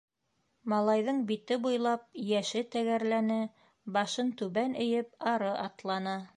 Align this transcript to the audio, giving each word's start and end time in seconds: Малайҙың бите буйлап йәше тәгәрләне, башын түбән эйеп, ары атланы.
Малайҙың 0.71 1.19
бите 1.31 1.57
буйлап 1.65 2.07
йәше 2.23 2.63
тәгәрләне, 2.77 3.39
башын 3.99 4.35
түбән 4.43 4.77
эйеп, 4.87 5.15
ары 5.37 5.57
атланы. 5.71 6.21